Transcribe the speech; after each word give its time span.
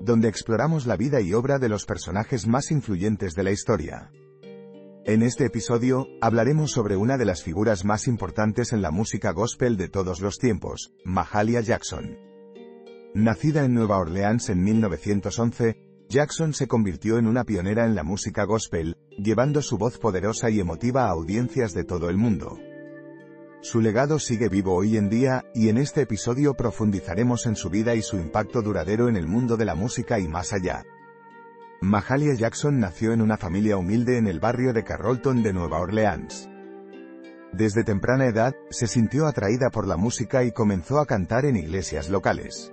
donde 0.00 0.28
exploramos 0.28 0.86
la 0.86 0.96
vida 0.96 1.20
y 1.20 1.34
obra 1.34 1.58
de 1.58 1.68
los 1.68 1.84
personajes 1.84 2.46
más 2.46 2.70
influyentes 2.70 3.34
de 3.34 3.42
la 3.42 3.52
historia. 3.52 4.10
En 5.04 5.22
este 5.22 5.44
episodio, 5.46 6.06
hablaremos 6.20 6.72
sobre 6.72 6.96
una 6.96 7.18
de 7.18 7.24
las 7.24 7.42
figuras 7.42 7.84
más 7.84 8.06
importantes 8.06 8.72
en 8.72 8.82
la 8.82 8.90
música 8.90 9.32
gospel 9.32 9.76
de 9.76 9.88
todos 9.88 10.20
los 10.20 10.38
tiempos, 10.38 10.92
Mahalia 11.04 11.60
Jackson. 11.60 12.18
Nacida 13.14 13.64
en 13.64 13.74
Nueva 13.74 13.98
Orleans 13.98 14.48
en 14.50 14.62
1911, 14.62 16.06
Jackson 16.08 16.54
se 16.54 16.68
convirtió 16.68 17.18
en 17.18 17.26
una 17.26 17.44
pionera 17.44 17.86
en 17.86 17.94
la 17.94 18.02
música 18.02 18.44
gospel, 18.44 18.96
llevando 19.16 19.62
su 19.62 19.78
voz 19.78 19.98
poderosa 19.98 20.50
y 20.50 20.60
emotiva 20.60 21.06
a 21.06 21.10
audiencias 21.10 21.72
de 21.72 21.84
todo 21.84 22.08
el 22.08 22.16
mundo. 22.16 22.58
Su 23.62 23.82
legado 23.82 24.18
sigue 24.18 24.48
vivo 24.48 24.74
hoy 24.74 24.96
en 24.96 25.10
día, 25.10 25.44
y 25.54 25.68
en 25.68 25.76
este 25.76 26.00
episodio 26.00 26.54
profundizaremos 26.54 27.44
en 27.44 27.56
su 27.56 27.68
vida 27.68 27.94
y 27.94 28.00
su 28.00 28.16
impacto 28.16 28.62
duradero 28.62 29.08
en 29.08 29.16
el 29.16 29.26
mundo 29.26 29.58
de 29.58 29.66
la 29.66 29.74
música 29.74 30.18
y 30.18 30.26
más 30.26 30.54
allá. 30.54 30.84
Mahalia 31.82 32.34
Jackson 32.34 32.80
nació 32.80 33.12
en 33.12 33.20
una 33.20 33.36
familia 33.36 33.76
humilde 33.76 34.16
en 34.16 34.28
el 34.28 34.40
barrio 34.40 34.72
de 34.72 34.82
Carrollton 34.82 35.42
de 35.42 35.52
Nueva 35.52 35.78
Orleans. 35.78 36.48
Desde 37.52 37.84
temprana 37.84 38.26
edad, 38.26 38.54
se 38.70 38.86
sintió 38.86 39.26
atraída 39.26 39.68
por 39.68 39.86
la 39.86 39.98
música 39.98 40.42
y 40.42 40.52
comenzó 40.52 40.98
a 40.98 41.04
cantar 41.04 41.44
en 41.44 41.56
iglesias 41.56 42.08
locales. 42.08 42.72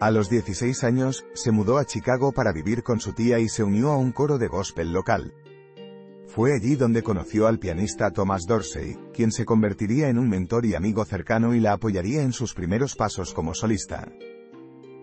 A 0.00 0.10
los 0.10 0.28
16 0.28 0.82
años, 0.82 1.24
se 1.34 1.52
mudó 1.52 1.78
a 1.78 1.84
Chicago 1.84 2.32
para 2.32 2.52
vivir 2.52 2.82
con 2.82 2.98
su 2.98 3.12
tía 3.12 3.38
y 3.38 3.48
se 3.48 3.62
unió 3.62 3.92
a 3.92 3.96
un 3.96 4.10
coro 4.10 4.38
de 4.38 4.48
gospel 4.48 4.92
local. 4.92 5.34
Fue 6.34 6.52
allí 6.52 6.74
donde 6.74 7.04
conoció 7.04 7.46
al 7.46 7.60
pianista 7.60 8.10
Thomas 8.10 8.42
Dorsey, 8.44 8.98
quien 9.12 9.30
se 9.30 9.44
convertiría 9.44 10.08
en 10.08 10.18
un 10.18 10.28
mentor 10.28 10.66
y 10.66 10.74
amigo 10.74 11.04
cercano 11.04 11.54
y 11.54 11.60
la 11.60 11.74
apoyaría 11.74 12.22
en 12.22 12.32
sus 12.32 12.54
primeros 12.54 12.96
pasos 12.96 13.32
como 13.32 13.54
solista. 13.54 14.08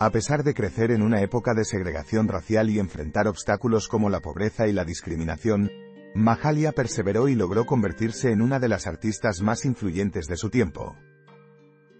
A 0.00 0.10
pesar 0.10 0.42
de 0.42 0.52
crecer 0.52 0.90
en 0.90 1.00
una 1.00 1.22
época 1.22 1.54
de 1.54 1.64
segregación 1.64 2.26
racial 2.26 2.70
y 2.70 2.80
enfrentar 2.80 3.28
obstáculos 3.28 3.86
como 3.86 4.10
la 4.10 4.18
pobreza 4.18 4.66
y 4.66 4.72
la 4.72 4.84
discriminación, 4.84 5.70
Mahalia 6.16 6.72
perseveró 6.72 7.28
y 7.28 7.36
logró 7.36 7.66
convertirse 7.66 8.32
en 8.32 8.42
una 8.42 8.58
de 8.58 8.68
las 8.68 8.88
artistas 8.88 9.42
más 9.42 9.64
influyentes 9.64 10.26
de 10.26 10.36
su 10.36 10.50
tiempo. 10.50 10.96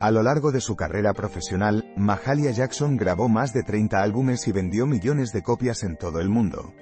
A 0.01 0.11
lo 0.11 0.25
largo 0.25 0.51
de 0.51 0.61
su 0.61 0.75
carrera 0.75 1.13
profesional, 1.13 1.95
Mahalia 1.97 2.51
Jackson 2.51 2.97
grabó 2.97 3.29
más 3.29 3.53
de 3.53 3.63
30 3.63 4.03
álbumes 4.03 4.49
y 4.49 4.53
vendió 4.53 4.85
millones 4.85 5.31
de 5.31 5.43
copias 5.43 5.85
en 5.85 5.97
todo 5.97 6.19
el 6.19 6.29
mundo. 6.29 6.75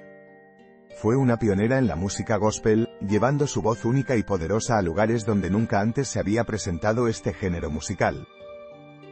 Fue 1.01 1.15
una 1.15 1.37
pionera 1.37 1.79
en 1.79 1.87
la 1.87 1.95
música 1.95 2.37
gospel, 2.37 2.87
llevando 2.99 3.47
su 3.47 3.63
voz 3.63 3.85
única 3.85 4.17
y 4.17 4.21
poderosa 4.21 4.77
a 4.77 4.83
lugares 4.83 5.25
donde 5.25 5.49
nunca 5.49 5.79
antes 5.79 6.07
se 6.07 6.19
había 6.19 6.43
presentado 6.43 7.07
este 7.07 7.33
género 7.33 7.71
musical. 7.71 8.27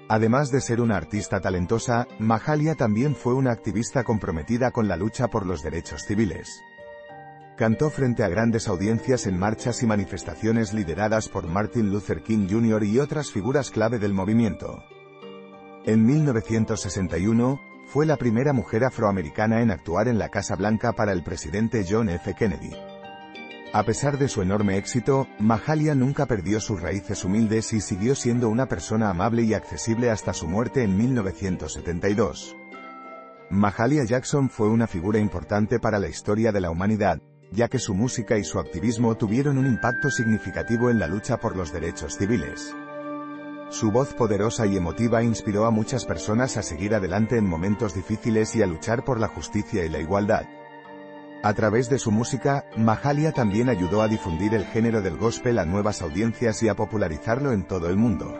Además 0.07 0.51
de 0.51 0.61
ser 0.61 0.81
una 0.81 0.97
artista 0.97 1.41
talentosa, 1.41 2.07
Mahalia 2.19 2.75
también 2.75 3.16
fue 3.16 3.33
una 3.33 3.49
activista 3.49 4.03
comprometida 4.03 4.69
con 4.69 4.88
la 4.88 4.97
lucha 4.97 5.29
por 5.29 5.47
los 5.47 5.63
derechos 5.63 6.03
civiles. 6.03 6.61
Cantó 7.57 7.89
frente 7.89 8.23
a 8.23 8.29
grandes 8.29 8.67
audiencias 8.67 9.25
en 9.25 9.39
marchas 9.39 9.81
y 9.81 9.88
manifestaciones 9.88 10.75
lideradas 10.75 11.28
por 11.28 11.47
Martin 11.47 11.89
Luther 11.89 12.22
King 12.22 12.47
Jr. 12.47 12.83
y 12.83 12.99
otras 12.99 13.31
figuras 13.31 13.72
clave 13.72 13.97
del 13.97 14.13
movimiento. 14.13 14.83
En 15.88 16.05
1961, 16.05 17.59
fue 17.89 18.05
la 18.05 18.17
primera 18.17 18.53
mujer 18.53 18.83
afroamericana 18.83 19.61
en 19.61 19.72
actuar 19.72 20.07
en 20.07 20.19
la 20.19 20.29
Casa 20.29 20.55
Blanca 20.55 20.94
para 20.94 21.11
el 21.11 21.23
presidente 21.23 21.83
John 21.89 22.09
F. 22.09 22.35
Kennedy. 22.35 22.72
A 23.73 23.83
pesar 23.83 24.19
de 24.19 24.27
su 24.27 24.44
enorme 24.44 24.77
éxito, 24.77 25.27
Mahalia 25.39 25.95
nunca 25.95 26.28
perdió 26.28 26.59
sus 26.59 26.79
raíces 26.81 27.25
humildes 27.25 27.73
y 27.73 27.81
siguió 27.81 28.13
siendo 28.13 28.49
una 28.49 28.67
persona 28.67 29.09
amable 29.09 29.41
y 29.41 29.55
accesible 29.55 30.11
hasta 30.11 30.33
su 30.33 30.47
muerte 30.47 30.83
en 30.83 30.97
1972. 30.97 32.55
Mahalia 33.49 34.03
Jackson 34.03 34.51
fue 34.51 34.69
una 34.69 34.85
figura 34.85 35.17
importante 35.17 35.79
para 35.79 35.97
la 35.97 36.09
historia 36.09 36.51
de 36.51 36.61
la 36.61 36.69
humanidad, 36.69 37.19
ya 37.51 37.69
que 37.69 37.79
su 37.79 37.95
música 37.95 38.38
y 38.38 38.44
su 38.44 38.59
activismo 38.59 39.16
tuvieron 39.17 39.57
un 39.57 39.66
impacto 39.66 40.11
significativo 40.11 40.91
en 40.91 40.99
la 40.99 41.07
lucha 41.07 41.38
por 41.38 41.55
los 41.55 41.73
derechos 41.73 42.17
civiles. 42.17 42.75
Su 43.69 43.91
voz 43.91 44.16
poderosa 44.16 44.66
y 44.66 44.78
emotiva 44.78 45.22
inspiró 45.22 45.66
a 45.66 45.72
muchas 45.72 46.06
personas 46.06 46.57
a 46.57 46.63
seguir 46.63 46.96
adelante 46.96 47.38
en 47.38 47.47
momentos 47.47 47.94
difíciles 47.94 48.56
y 48.56 48.63
a 48.63 48.68
luchar 48.68 49.06
por 49.06 49.19
la 49.19 49.28
justicia 49.28 49.85
y 49.85 49.90
la 49.90 50.00
igualdad. 50.00 50.47
A 51.44 51.53
través 51.53 51.88
de 51.88 52.00
su 52.00 52.12
música, 52.12 52.66
Mahalia 52.75 53.31
también 53.31 53.69
ayudó 53.69 54.02
a 54.02 54.08
difundir 54.08 54.56
el 54.56 54.66
género 54.66 55.02
del 55.02 55.18
gospel 55.18 55.59
a 55.59 55.66
nuevas 55.66 56.02
audiencias 56.02 56.63
y 56.63 56.68
a 56.68 56.75
popularizarlo 56.75 57.52
en 57.52 57.66
todo 57.66 57.90
el 57.90 57.96
mundo. 57.96 58.38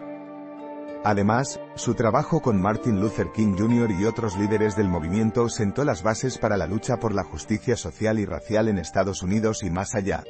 Además, 1.06 1.62
su 1.76 1.94
trabajo 1.94 2.42
con 2.42 2.60
Martin 2.60 3.00
Luther 3.00 3.32
King 3.32 3.56
Jr. 3.58 3.92
y 3.92 4.06
otros 4.06 4.36
líderes 4.36 4.76
del 4.76 4.90
movimiento 4.90 5.48
sentó 5.48 5.86
las 5.86 6.04
bases 6.04 6.38
para 6.40 6.58
la 6.58 6.68
lucha 6.68 6.98
por 6.98 7.14
la 7.14 7.24
justicia 7.24 7.78
social 7.78 8.20
y 8.20 8.26
racial 8.26 8.68
en 8.68 8.80
Estados 8.80 9.22
Unidos 9.22 9.64
y 9.64 9.70
más 9.70 9.96
allá. 9.96 10.24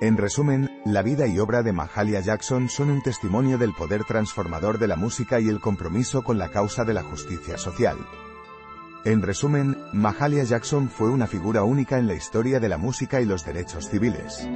En 0.00 0.16
resumen, 0.16 0.70
la 0.86 1.02
vida 1.02 1.26
y 1.26 1.38
obra 1.38 1.62
de 1.62 1.74
Mahalia 1.74 2.20
Jackson 2.20 2.70
son 2.70 2.90
un 2.90 3.02
testimonio 3.02 3.58
del 3.58 3.74
poder 3.74 4.04
transformador 4.04 4.78
de 4.78 4.88
la 4.88 4.96
música 4.96 5.40
y 5.40 5.48
el 5.48 5.60
compromiso 5.60 6.24
con 6.24 6.38
la 6.38 6.48
causa 6.48 6.84
de 6.84 6.94
la 6.94 7.02
justicia 7.02 7.58
social. 7.58 7.98
En 9.04 9.20
resumen, 9.20 9.76
Mahalia 9.92 10.44
Jackson 10.44 10.88
fue 10.88 11.10
una 11.10 11.26
figura 11.26 11.64
única 11.64 11.98
en 11.98 12.06
la 12.06 12.14
historia 12.14 12.60
de 12.60 12.70
la 12.70 12.78
música 12.78 13.20
y 13.20 13.26
los 13.26 13.44
derechos 13.44 13.90
civiles. 13.90 14.48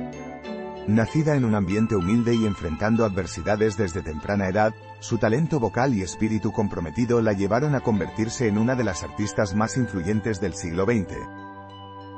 Nacida 0.88 1.37
en 1.37 1.44
un 1.44 1.55
ambiente 1.55 1.94
humilde 1.94 2.34
y 2.34 2.47
enfrentando 2.47 3.05
adversidades 3.05 3.76
desde 3.76 4.00
temprana 4.00 4.49
edad, 4.49 4.75
su 5.00 5.19
talento 5.19 5.61
vocal 5.61 5.93
y 5.93 6.00
espíritu 6.00 6.53
comprometido 6.53 7.21
la 7.21 7.34
llevaron 7.34 7.75
a 7.75 7.81
convertirse 7.81 8.49
en 8.49 8.56
una 8.56 8.76
de 8.76 8.84
las 8.84 9.03
artistas 9.03 9.55
más 9.55 9.76
influyentes 9.76 10.41
del 10.41 10.55
siglo 10.55 10.87
XX. 10.87 11.44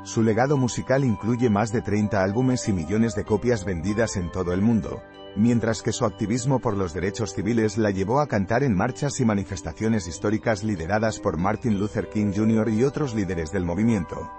Su 0.06 0.22
legado 0.22 0.56
musical 0.56 1.02
incluye 1.04 1.50
más 1.50 1.72
de 1.72 1.82
30 1.82 2.22
álbumes 2.22 2.68
y 2.68 2.72
millones 2.72 3.16
de 3.16 3.24
copias 3.24 3.64
vendidas 3.64 4.16
en 4.16 4.30
todo 4.30 4.52
el 4.52 4.62
mundo, 4.62 5.02
mientras 5.34 5.82
que 5.82 5.90
su 5.90 6.04
activismo 6.04 6.60
por 6.60 6.76
los 6.76 6.94
derechos 6.94 7.34
civiles 7.34 7.76
la 7.76 7.90
llevó 7.90 8.20
a 8.20 8.28
cantar 8.28 8.62
en 8.62 8.76
marchas 8.76 9.18
y 9.18 9.24
manifestaciones 9.24 10.06
históricas 10.06 10.62
lideradas 10.62 11.18
por 11.18 11.38
Martin 11.38 11.80
Luther 11.80 12.08
King 12.08 12.32
Jr. 12.32 12.68
y 12.68 12.84
otros 12.84 13.16
líderes 13.16 13.50
del 13.50 13.64
movimiento. 13.64 14.30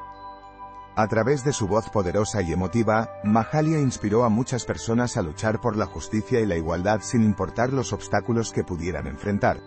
A 0.95 1.06
través 1.09 1.44
de 1.44 1.51
su 1.51 1.68
voz 1.68 1.89
poderosa 1.89 2.42
y 2.42 2.53
emotiva, 2.53 3.09
Mahalia 3.25 3.81
inspiró 3.81 4.24
a 4.24 4.30
muchas 4.30 4.63
personas 4.63 5.18
a 5.18 5.21
luchar 5.21 5.59
por 5.59 5.75
la 5.75 5.86
justicia 5.86 6.39
y 6.39 6.45
la 6.45 6.56
igualdad 6.56 7.01
sin 7.01 7.24
importar 7.24 7.74
los 7.74 7.92
obstáculos 7.92 8.53
que 8.53 8.63
pudieran 8.63 9.06
enfrentar. 9.06 9.59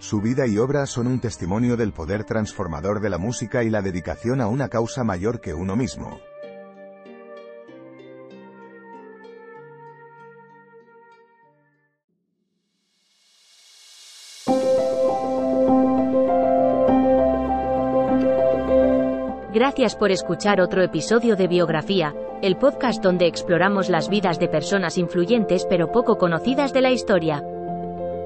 Su 0.00 0.22
vida 0.22 0.46
y 0.46 0.56
obra 0.56 0.86
son 0.86 1.06
un 1.06 1.20
testimonio 1.20 1.76
del 1.76 1.92
poder 1.92 2.24
transformador 2.24 3.02
de 3.02 3.10
la 3.10 3.18
música 3.18 3.62
y 3.64 3.68
la 3.68 3.82
dedicación 3.82 4.40
a 4.40 4.46
una 4.48 4.70
causa 4.70 5.04
mayor 5.04 5.42
que 5.42 5.52
uno 5.52 5.76
mismo. 5.76 6.18
Gracias 19.52 19.96
por 19.96 20.10
escuchar 20.10 20.62
otro 20.62 20.82
episodio 20.82 21.36
de 21.36 21.46
Biografía, 21.46 22.14
el 22.40 22.56
podcast 22.56 23.02
donde 23.02 23.26
exploramos 23.26 23.90
las 23.90 24.08
vidas 24.08 24.38
de 24.38 24.48
personas 24.48 24.96
influyentes 24.96 25.66
pero 25.68 25.92
poco 25.92 26.16
conocidas 26.16 26.72
de 26.72 26.80
la 26.80 26.90
historia. 26.90 27.44